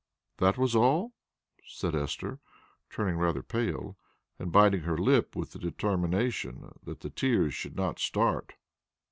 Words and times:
'""That 0.39 0.57
was 0.57 0.75
all?" 0.75 1.13
said 1.63 1.93
Esther, 1.93 2.39
turning 2.89 3.17
rather 3.17 3.43
pale, 3.43 3.97
and 4.39 4.51
biting 4.51 4.81
her 4.81 4.97
lip 4.97 5.35
with 5.35 5.51
the 5.51 5.59
determination 5.59 6.73
that 6.81 7.01
the 7.01 7.11
tears 7.11 7.53
should 7.53 7.75
not 7.75 7.99
start. 7.99 8.53